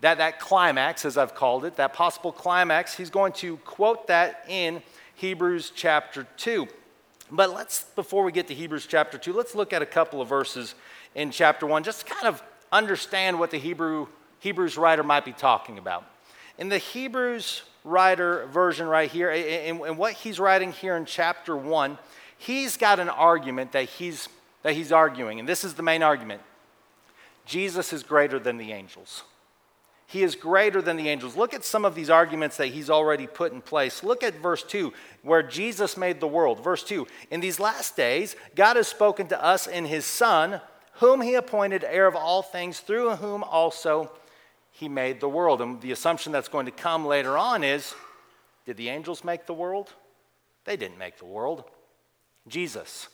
[0.00, 4.44] that, that climax, as I've called it, that possible climax, he's going to quote that
[4.48, 4.82] in
[5.14, 6.66] Hebrews chapter 2.
[7.30, 10.28] But let's, before we get to Hebrews chapter 2, let's look at a couple of
[10.28, 10.74] verses
[11.14, 12.42] in chapter 1, just to kind of
[12.72, 14.08] understand what the Hebrew,
[14.40, 16.04] Hebrews writer might be talking about.
[16.58, 21.98] In the Hebrews writer version right here, and what he's writing here in chapter 1,
[22.38, 24.28] he's got an argument that he's,
[24.62, 26.42] that he's arguing, and this is the main argument
[27.46, 29.24] Jesus is greater than the angels.
[30.06, 31.36] He is greater than the angels.
[31.36, 34.02] Look at some of these arguments that he's already put in place.
[34.02, 36.62] Look at verse 2, where Jesus made the world.
[36.62, 40.60] Verse 2 In these last days, God has spoken to us in his Son
[40.94, 44.10] whom he appointed heir of all things, through whom also
[44.70, 45.60] he made the world.
[45.60, 47.94] And the assumption that's going to come later on is
[48.66, 49.92] did the angels make the world?
[50.64, 51.64] They didn't make the world.
[52.46, 53.08] Jesus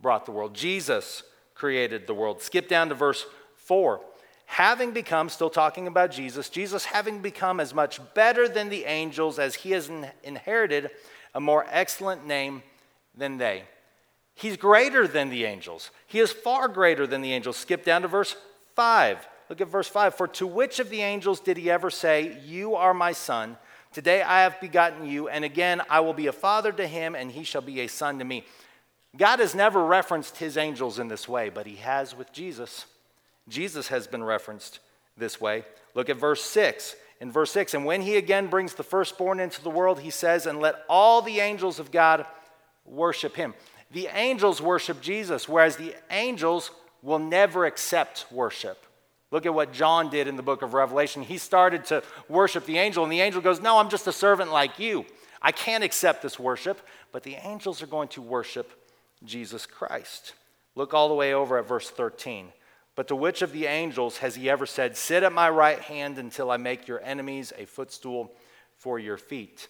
[0.00, 0.54] brought the world.
[0.54, 1.22] Jesus
[1.54, 2.42] created the world.
[2.42, 4.00] Skip down to verse 4.
[4.46, 9.38] Having become, still talking about Jesus, Jesus having become as much better than the angels
[9.38, 9.90] as he has
[10.22, 10.90] inherited
[11.34, 12.62] a more excellent name
[13.16, 13.64] than they.
[14.34, 15.90] He's greater than the angels.
[16.06, 17.56] He is far greater than the angels.
[17.56, 18.36] Skip down to verse
[18.74, 19.26] 5.
[19.48, 20.14] Look at verse 5.
[20.14, 23.56] For to which of the angels did he ever say, You are my son?
[23.92, 27.30] Today I have begotten you, and again I will be a father to him, and
[27.30, 28.44] he shall be a son to me.
[29.16, 32.86] God has never referenced his angels in this way, but he has with Jesus.
[33.48, 34.80] Jesus has been referenced
[35.16, 35.64] this way.
[35.94, 36.96] Look at verse 6.
[37.18, 40.44] In verse 6, and when he again brings the firstborn into the world, he says,
[40.44, 42.26] And let all the angels of God
[42.84, 43.54] worship him.
[43.90, 46.70] The angels worship Jesus, whereas the angels
[47.02, 48.84] will never accept worship.
[49.30, 51.22] Look at what John did in the book of Revelation.
[51.22, 54.52] He started to worship the angel, and the angel goes, No, I'm just a servant
[54.52, 55.04] like you.
[55.42, 56.80] I can't accept this worship.
[57.12, 58.70] But the angels are going to worship
[59.24, 60.34] Jesus Christ.
[60.74, 62.52] Look all the way over at verse 13.
[62.94, 66.18] But to which of the angels has he ever said, Sit at my right hand
[66.18, 68.32] until I make your enemies a footstool
[68.76, 69.68] for your feet?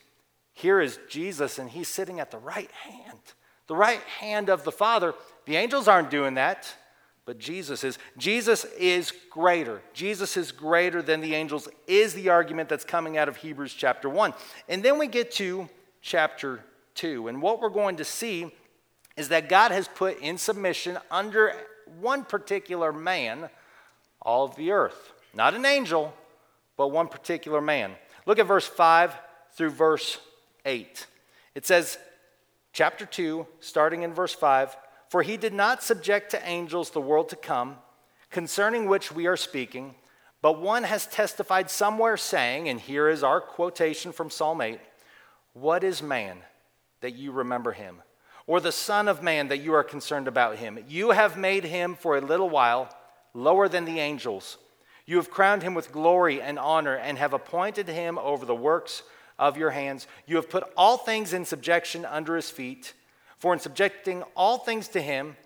[0.53, 3.21] Here is Jesus, and he's sitting at the right hand,
[3.66, 5.14] the right hand of the Father.
[5.45, 6.73] The angels aren't doing that
[7.27, 7.99] but Jesus is.
[8.17, 9.83] Jesus is greater.
[9.93, 14.09] Jesus is greater than the angels, is the argument that's coming out of Hebrews chapter
[14.09, 14.33] 1.
[14.69, 15.69] And then we get to
[16.01, 16.61] chapter
[16.95, 17.29] 2.
[17.29, 18.55] And what we're going to see
[19.17, 21.53] is that God has put in submission under
[22.01, 23.51] one particular man
[24.23, 25.12] all of the earth.
[25.35, 26.15] Not an angel,
[26.77, 27.93] but one particular man.
[28.25, 29.15] Look at verse 5
[29.55, 30.19] through verse
[30.65, 31.07] 8.
[31.55, 31.99] It says,
[32.73, 34.77] chapter 2, starting in verse 5
[35.09, 37.77] for he did not subject to angels the world to come,
[38.31, 39.95] concerning which we are speaking,
[40.42, 44.79] but one has testified somewhere saying, and here is our quotation from Psalm 8
[45.55, 46.38] What is man
[47.01, 48.03] that you remember him?
[48.47, 50.79] Or the Son of Man that you are concerned about him?
[50.88, 52.95] You have made him for a little while
[53.35, 54.59] lower than the angels.
[55.05, 59.03] You have crowned him with glory and honor and have appointed him over the works
[59.38, 60.07] of your hands.
[60.27, 62.92] You have put all things in subjection under his feet.
[63.37, 65.37] For in subjecting all things to him,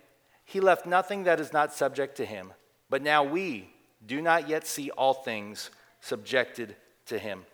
[0.45, 2.53] he left nothing that is not subject to him.
[2.89, 3.69] But now we
[4.05, 5.69] do not yet see all things
[6.01, 6.75] subjected
[7.07, 7.45] to him.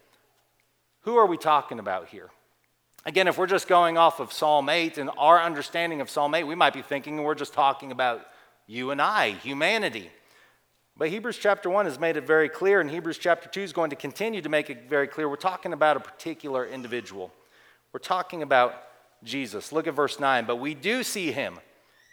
[1.01, 2.29] Who are we talking about here?
[3.05, 6.43] Again, if we're just going off of Psalm 8 and our understanding of Psalm 8,
[6.43, 8.25] we might be thinking we're just talking about
[8.67, 10.09] you and I, humanity.
[10.97, 13.91] But Hebrews chapter 1 has made it very clear, and Hebrews chapter 2 is going
[13.91, 15.29] to continue to make it very clear.
[15.29, 17.31] We're talking about a particular individual.
[17.93, 18.83] We're talking about
[19.27, 19.71] Jesus.
[19.71, 20.45] Look at verse 9.
[20.45, 21.59] But we do see him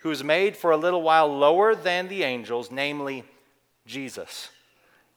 [0.02, 3.24] who is made for a little while lower than the angels, namely
[3.86, 4.50] Jesus,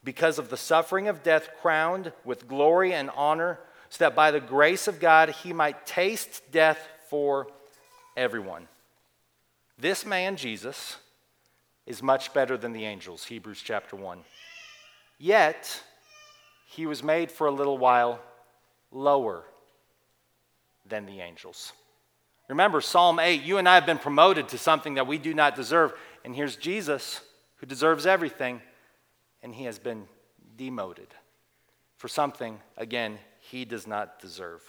[0.03, 4.39] because of the suffering of death, crowned with glory and honor, so that by the
[4.39, 7.47] grace of God he might taste death for
[8.15, 8.67] everyone.
[9.77, 10.97] This man, Jesus,
[11.85, 14.19] is much better than the angels, Hebrews chapter 1.
[15.19, 15.83] Yet,
[16.67, 18.19] he was made for a little while
[18.91, 19.43] lower
[20.85, 21.73] than the angels.
[22.47, 25.55] Remember, Psalm 8, you and I have been promoted to something that we do not
[25.55, 25.93] deserve.
[26.23, 27.21] And here's Jesus,
[27.57, 28.61] who deserves everything,
[29.43, 30.07] and he has been
[30.55, 31.07] demoted
[31.97, 34.61] for something, again, he does not deserve.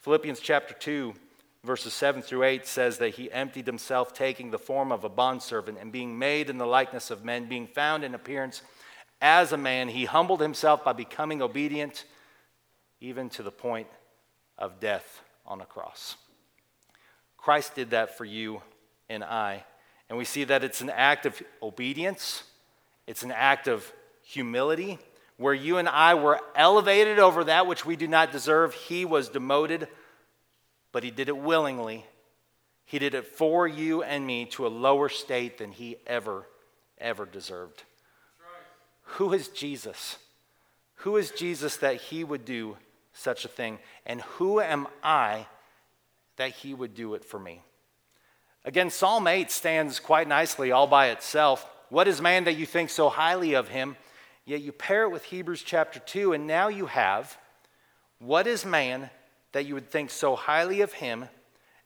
[0.00, 1.14] Philippians chapter 2,
[1.62, 5.78] verses 7 through 8 says that he emptied himself, taking the form of a bondservant,
[5.80, 8.62] and being made in the likeness of men, being found in appearance
[9.24, 12.04] as a man, he humbled himself by becoming obedient
[13.00, 13.86] even to the point
[14.58, 16.16] of death on a cross.
[17.44, 18.62] Christ did that for you
[19.10, 19.64] and I.
[20.08, 22.42] And we see that it's an act of obedience,
[23.06, 24.98] it's an act of humility,
[25.36, 28.72] where you and I were elevated over that which we do not deserve.
[28.72, 29.88] He was demoted,
[30.90, 32.06] but he did it willingly.
[32.86, 36.46] He did it for you and me to a lower state than he ever,
[36.96, 37.82] ever deserved.
[38.40, 39.16] Right.
[39.16, 40.16] Who is Jesus?
[40.96, 42.78] Who is Jesus that he would do
[43.12, 43.80] such a thing?
[44.06, 45.46] And who am I
[46.36, 47.62] that he would do it for me.
[48.64, 51.68] Again, Psalm 8 stands quite nicely all by itself.
[51.90, 53.96] What is man that you think so highly of him?
[54.46, 57.36] Yet you pair it with Hebrews chapter 2, and now you have
[58.18, 59.10] what is man
[59.52, 61.28] that you would think so highly of him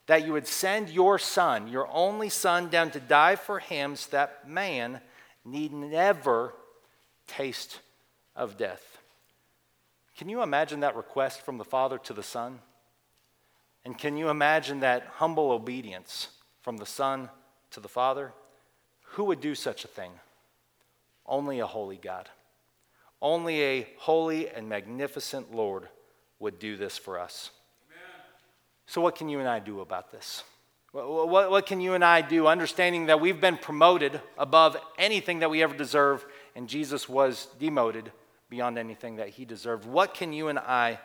[0.06, 4.08] that you would send your son, your only son, down to die for him so
[4.12, 5.00] that man
[5.44, 6.54] need never
[7.26, 7.80] taste
[8.34, 8.98] of death.
[10.16, 12.58] Can you imagine that request from the Father to the Son?
[13.88, 16.28] And can you imagine that humble obedience
[16.60, 17.30] from the Son
[17.70, 18.34] to the Father?
[19.12, 20.10] Who would do such a thing?
[21.24, 22.28] Only a holy God.
[23.22, 25.88] Only a holy and magnificent Lord
[26.38, 27.50] would do this for us.
[27.88, 28.26] Amen.
[28.84, 30.44] So, what can you and I do about this?
[30.92, 35.38] What, what, what, can you and I do, understanding that we've been promoted above anything
[35.38, 38.12] that we ever deserve, and Jesus was demoted
[38.50, 39.86] beyond anything that he deserved?
[39.86, 41.00] What can you and I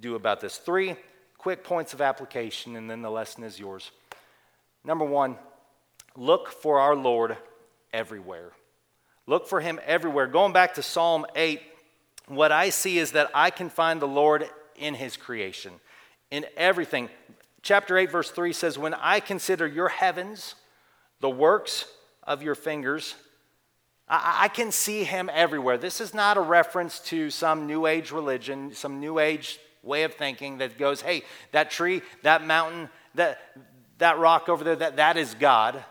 [0.00, 0.56] do about this?
[0.56, 0.96] Three
[1.44, 3.90] quick points of application, and then the lesson is yours.
[4.82, 5.36] Number one,
[6.16, 7.36] look for our Lord
[7.92, 8.52] everywhere.
[9.26, 10.26] Look for him everywhere.
[10.26, 11.60] Going back to Psalm 8,
[12.28, 15.74] what I see is that I can find the Lord in his creation,
[16.30, 17.10] in everything.
[17.60, 20.54] Chapter 8, verse 3 says, When I consider your heavens,
[21.20, 21.84] the works
[22.22, 23.16] of your fingers,
[24.08, 25.76] I, I can see him everywhere.
[25.76, 30.14] This is not a reference to some new age religion, some new age way of
[30.14, 33.38] thinking that goes, hey, that tree, that mountain, that,
[33.98, 35.84] that rock over there, that, that is God.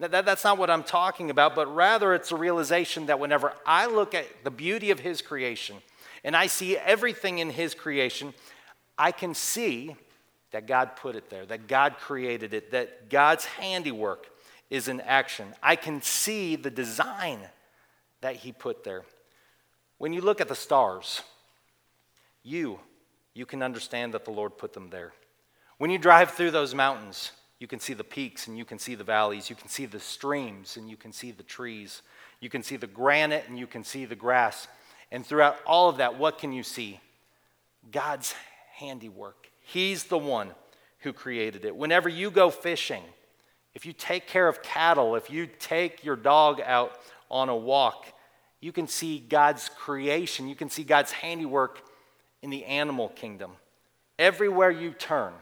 [0.00, 3.52] That, that, that's not what I'm talking about, but rather it's a realization that whenever
[3.66, 5.76] I look at the beauty of His creation
[6.22, 8.32] and I see everything in His creation,
[8.96, 9.96] I can see
[10.50, 14.28] that God put it there, that God created it, that God's handiwork
[14.70, 15.46] is in action.
[15.62, 17.40] I can see the design
[18.20, 19.02] that He put there.
[19.98, 21.22] When you look at the stars,
[22.42, 22.78] you,
[23.34, 25.12] you can understand that the Lord put them there.
[25.78, 28.94] When you drive through those mountains, you can see the peaks and you can see
[28.94, 29.50] the valleys.
[29.50, 32.02] You can see the streams and you can see the trees.
[32.40, 34.68] You can see the granite and you can see the grass.
[35.10, 37.00] And throughout all of that, what can you see?
[37.90, 38.34] God's
[38.74, 39.48] handiwork.
[39.60, 40.50] He's the one
[41.00, 41.74] who created it.
[41.74, 43.02] Whenever you go fishing,
[43.74, 46.98] if you take care of cattle, if you take your dog out
[47.30, 48.06] on a walk,
[48.60, 50.48] you can see God's creation.
[50.48, 51.87] You can see God's handiwork
[52.42, 53.52] in the animal kingdom.
[54.18, 55.32] Everywhere you turn,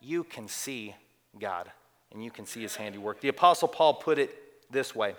[0.00, 0.94] you can see
[1.38, 1.70] God,
[2.12, 3.20] and you can see his handiwork.
[3.20, 4.34] The Apostle Paul put it
[4.70, 5.14] this way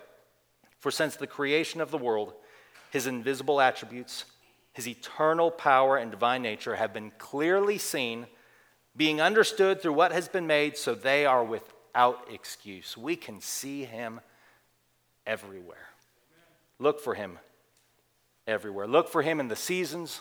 [0.78, 2.32] For since the creation of the world,
[2.90, 4.24] his invisible attributes,
[4.72, 8.26] his eternal power and divine nature have been clearly seen,
[8.96, 12.96] being understood through what has been made, so they are without excuse.
[12.96, 14.20] We can see him
[15.26, 15.88] everywhere.
[16.78, 17.38] Look for him
[18.46, 18.86] everywhere.
[18.86, 20.20] Look for him in the seasons.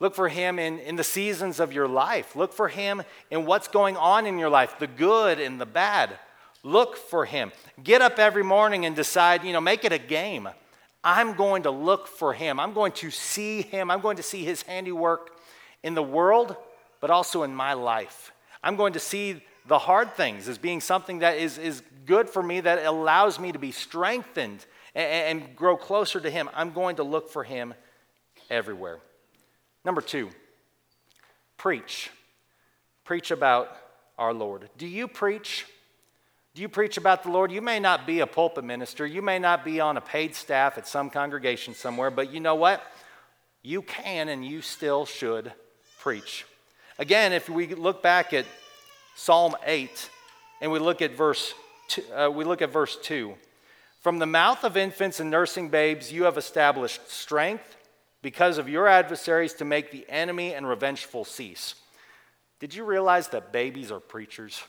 [0.00, 2.34] Look for him in, in the seasons of your life.
[2.34, 6.18] Look for him in what's going on in your life, the good and the bad.
[6.62, 7.52] Look for him.
[7.82, 10.48] Get up every morning and decide, you know, make it a game.
[11.04, 12.58] I'm going to look for him.
[12.58, 13.90] I'm going to see him.
[13.90, 15.38] I'm going to see his handiwork
[15.82, 16.56] in the world,
[17.00, 18.32] but also in my life.
[18.62, 22.42] I'm going to see the hard things as being something that is, is good for
[22.42, 26.48] me, that allows me to be strengthened and, and grow closer to him.
[26.54, 27.74] I'm going to look for him
[28.50, 29.00] everywhere.
[29.84, 30.30] Number two,
[31.56, 32.10] preach.
[33.04, 33.76] Preach about
[34.18, 34.70] our Lord.
[34.78, 35.66] Do you preach?
[36.54, 37.52] Do you preach about the Lord?
[37.52, 40.78] You may not be a pulpit minister, you may not be on a paid staff
[40.78, 42.82] at some congregation somewhere, but you know what?
[43.62, 45.52] You can and you still should
[45.98, 46.46] preach.
[46.98, 48.46] Again, if we look back at
[49.16, 50.10] Psalm 8
[50.60, 51.54] and we look at verse
[51.88, 53.34] two, uh, we look at verse 2.
[54.00, 57.73] From the mouth of infants and nursing babes you have established strength
[58.24, 61.74] because of your adversaries to make the enemy and revengeful cease.
[62.58, 64.62] Did you realize that babies are preachers?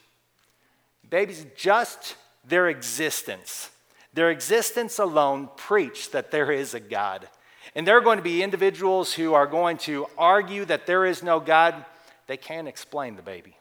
[1.10, 3.72] Babies, just their existence,
[4.14, 7.30] their existence alone, preach that there is a God.
[7.76, 11.24] And there are going to be individuals who are going to argue that there is
[11.24, 11.86] no God.
[12.28, 13.56] They can't explain the baby.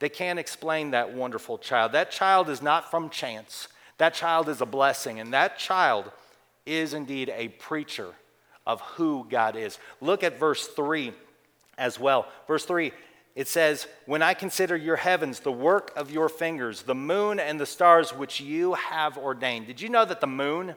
[0.00, 1.92] They can't explain that wonderful child.
[1.92, 3.68] That child is not from chance.
[3.98, 5.20] That child is a blessing.
[5.20, 6.10] And that child
[6.66, 8.14] is indeed a preacher
[8.66, 9.78] of who God is.
[10.00, 11.12] Look at verse 3
[11.78, 12.26] as well.
[12.46, 12.92] Verse 3
[13.34, 17.60] it says, When I consider your heavens, the work of your fingers, the moon and
[17.60, 19.66] the stars which you have ordained.
[19.66, 20.74] Did you know that the moon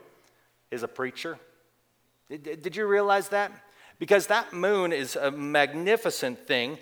[0.71, 1.37] is a preacher?
[2.29, 3.51] Did, did you realize that?
[3.99, 6.77] Because that moon is a magnificent thing.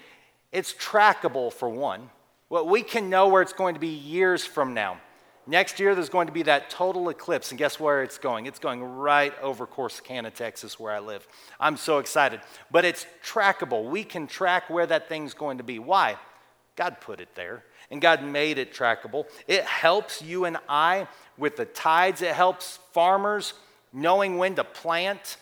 [0.52, 2.10] It's trackable, for one.
[2.50, 5.00] Well, we can know where it's going to be years from now.
[5.52, 8.46] Next year, there's going to be that total eclipse, and guess where it's going?
[8.46, 11.28] It's going right over Corsicana, Texas, where I live.
[11.60, 12.40] I'm so excited.
[12.72, 13.84] But it's trackable.
[13.90, 15.78] We can track where that thing's going to be.
[15.78, 16.16] Why?
[16.78, 19.26] God put it there, and God made it trackable.
[19.46, 23.54] It helps you and I with the tides, it helps farmers
[23.92, 25.36] knowing when to plant.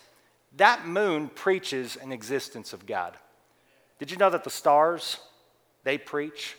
[0.57, 3.15] That moon preaches an existence of God.
[3.99, 5.19] Did you know that the stars,
[5.83, 6.55] they preach?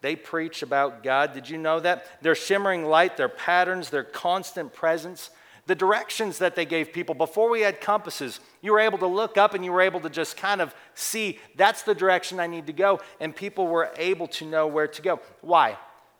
[0.00, 1.32] They preach about God.
[1.34, 2.06] Did you know that?
[2.22, 5.30] Their shimmering light, their patterns, their constant presence,
[5.66, 7.14] the directions that they gave people.
[7.14, 10.10] Before we had compasses, you were able to look up and you were able to
[10.10, 13.00] just kind of see that's the direction I need to go.
[13.20, 15.20] And people were able to know where to go.
[15.42, 15.76] Why?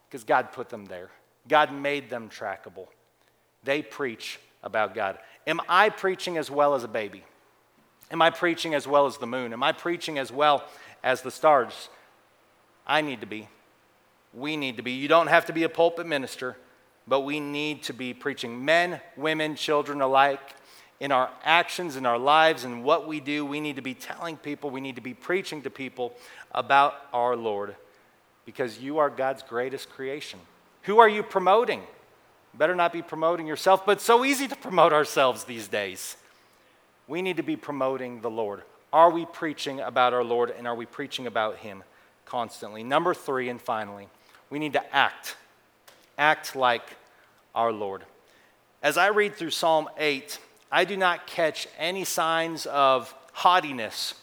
[0.08, 1.08] Because God put them there,
[1.48, 2.86] God made them trackable.
[3.64, 5.18] They preach about God.
[5.46, 7.24] Am I preaching as well as a baby?
[8.10, 9.52] Am I preaching as well as the moon?
[9.52, 10.64] Am I preaching as well
[11.02, 11.88] as the stars?
[12.86, 13.48] I need to be.
[14.34, 14.92] We need to be.
[14.92, 16.56] You don't have to be a pulpit minister,
[17.06, 18.64] but we need to be preaching.
[18.64, 20.54] Men, women, children alike,
[21.00, 24.36] in our actions, in our lives, and what we do, we need to be telling
[24.36, 26.14] people, we need to be preaching to people
[26.52, 27.74] about our Lord
[28.44, 30.38] because you are God's greatest creation.
[30.82, 31.82] Who are you promoting?
[32.52, 36.16] Better not be promoting yourself, but so easy to promote ourselves these days.
[37.08, 38.62] We need to be promoting the Lord.
[38.92, 41.82] Are we preaching about our Lord and are we preaching about Him
[42.26, 42.82] constantly?
[42.82, 44.08] Number three, and finally,
[44.50, 45.36] we need to act.
[46.18, 46.96] Act like
[47.54, 48.04] our Lord.
[48.82, 50.38] As I read through Psalm 8,
[50.72, 54.14] I do not catch any signs of haughtiness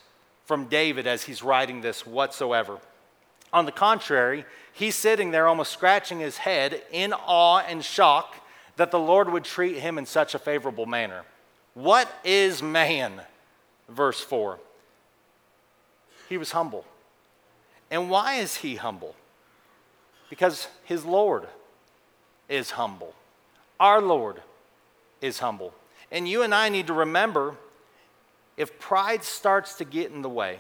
[0.46, 2.80] from David as he's writing this whatsoever.
[3.52, 8.36] On the contrary, he's sitting there almost scratching his head in awe and shock
[8.76, 11.24] that the Lord would treat him in such a favorable manner.
[11.74, 13.22] What is man?
[13.90, 14.60] Verse 4.
[16.30, 16.86] He was humble.
[17.90, 19.16] And why is he humble?
[20.30, 21.48] Because his Lord
[22.50, 23.14] is humble.
[23.80, 24.42] Our Lord
[25.22, 25.74] is humble.
[26.12, 27.56] And you and I need to remember
[28.56, 30.60] if pride starts to get in the way,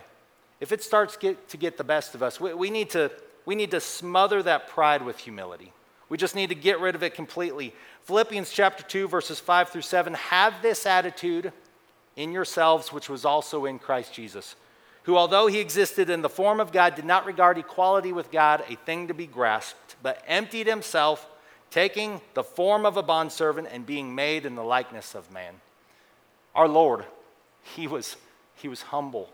[0.59, 3.11] if it starts get, to get the best of us, we, we, need to,
[3.45, 5.71] we need to smother that pride with humility.
[6.09, 7.73] We just need to get rid of it completely.
[8.03, 11.51] Philippians chapter 2, verses 5 through 7 have this attitude
[12.15, 14.55] in yourselves, which was also in Christ Jesus,
[15.07, 18.61] who, although he existed in the form of God, did not regard equality with God
[18.67, 21.25] a thing to be grasped, but emptied himself,
[21.71, 25.53] taking the form of a bondservant and being made in the likeness of man.
[26.53, 27.05] Our Lord,
[27.63, 28.17] he was,
[28.55, 29.29] he was humble.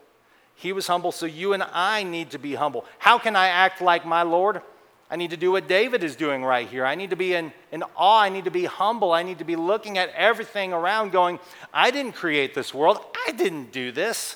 [0.55, 2.85] He was humble, so you and I need to be humble.
[2.99, 4.61] How can I act like my Lord?
[5.09, 6.85] I need to do what David is doing right here.
[6.85, 8.21] I need to be in, in awe.
[8.21, 9.11] I need to be humble.
[9.11, 11.39] I need to be looking at everything around, going,
[11.73, 12.99] I didn't create this world.
[13.27, 14.35] I didn't do this.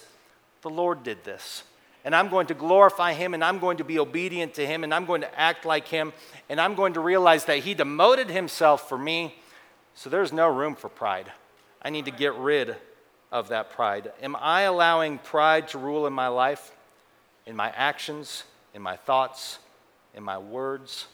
[0.61, 1.63] The Lord did this.
[2.05, 4.93] And I'm going to glorify Him, and I'm going to be obedient to Him, and
[4.93, 6.13] I'm going to act like Him,
[6.49, 9.35] and I'm going to realize that He demoted Himself for me.
[9.93, 11.31] So there's no room for pride.
[11.81, 12.75] I need to get rid
[13.31, 14.11] of that pride.
[14.21, 16.71] Am I allowing pride to rule in my life,
[17.45, 18.43] in my actions,
[18.73, 19.59] in my thoughts?
[20.17, 21.05] in my words.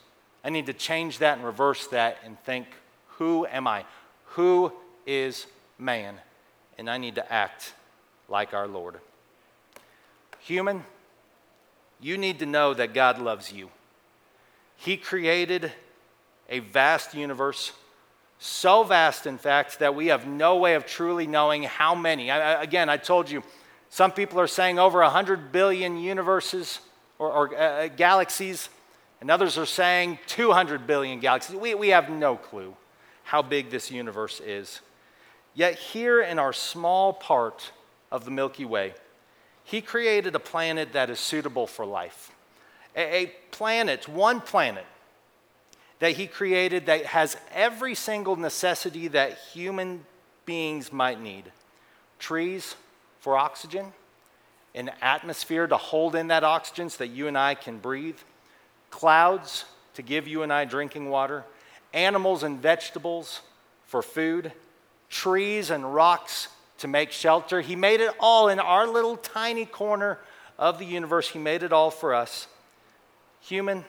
[0.44, 2.68] I need to change that and reverse that and think,
[3.18, 3.86] who am I?
[4.26, 4.72] Who
[5.06, 5.46] is
[5.78, 6.16] man?
[6.78, 7.74] And I need to act
[8.30, 9.00] like our Lord.
[10.46, 10.84] Human,
[12.02, 13.70] you need to know that God loves you.
[14.76, 15.72] He created
[16.50, 17.72] a vast universe,
[18.40, 22.30] so vast, in fact, that we have no way of truly knowing how many.
[22.30, 23.42] I, again, I told you,
[23.90, 26.80] some people are saying over 100 billion universes
[27.20, 28.68] or, or uh, galaxies
[29.22, 31.56] and others are saying 200 billion galaxies.
[31.56, 32.76] We, we have no clue
[33.24, 34.82] how big this universe is.
[35.54, 37.72] Yet, here in our small part
[38.12, 38.94] of the Milky Way,
[39.64, 42.32] He created a planet that is suitable for life.
[42.96, 44.86] A, a planet, one planet,
[46.00, 50.06] that He created that has every single necessity that human
[50.46, 51.52] beings might need
[52.20, 52.76] trees
[53.20, 53.94] for oxygen,
[54.76, 58.18] an atmosphere to hold in that oxygen so that you and I can breathe
[58.90, 61.44] clouds to give you and I drinking water,
[61.94, 63.42] animals and vegetables
[63.86, 64.52] for food,
[65.10, 66.48] trees and rocks
[66.84, 67.62] to make shelter.
[67.62, 70.20] He made it all in our little tiny corner
[70.58, 71.30] of the universe.
[71.30, 72.48] He made it all for us.
[73.42, 73.84] Human,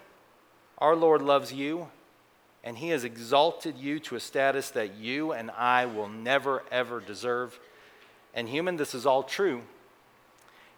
[0.78, 1.88] our Lord loves you,
[2.64, 7.00] and He has exalted you to a status that you and I will never, ever
[7.00, 7.58] deserve.
[8.32, 9.62] And human, this is all true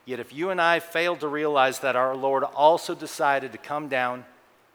[0.06, 3.88] Yet if you and I fail to realize that our Lord also decided to come
[3.88, 4.24] down,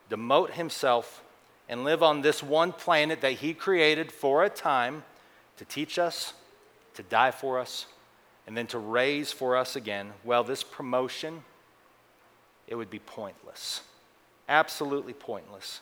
[0.09, 1.23] demote himself,
[1.69, 5.03] and live on this one planet that he created for a time
[5.55, 6.33] to teach us,
[6.95, 7.85] to die for us,
[8.47, 11.43] and then to raise for us again, well, this promotion,
[12.67, 13.81] it would be pointless.
[14.49, 15.79] Absolutely pointless.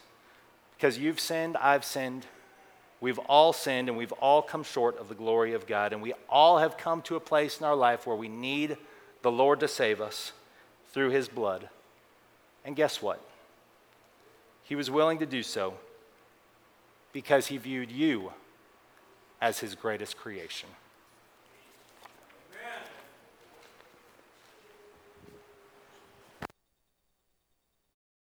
[0.76, 2.26] Because you've sinned, I've sinned,
[3.02, 5.94] we've all sinned, and we've all come short of the glory of God.
[5.94, 8.78] And we all have come to a place in our life where we need
[9.22, 10.32] the Lord to save us
[10.92, 11.70] through his blood.
[12.64, 13.22] And guess what?
[14.64, 15.74] He was willing to do so
[17.12, 18.32] because he viewed you
[19.42, 20.70] as his greatest creation.